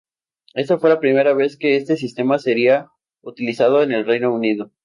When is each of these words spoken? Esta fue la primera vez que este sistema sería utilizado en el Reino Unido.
Esta 0.55 0.79
fue 0.79 0.89
la 0.89 0.99
primera 0.99 1.35
vez 1.35 1.57
que 1.57 1.75
este 1.75 1.95
sistema 1.95 2.39
sería 2.39 2.89
utilizado 3.21 3.83
en 3.83 3.91
el 3.91 4.03
Reino 4.03 4.33
Unido. 4.33 4.71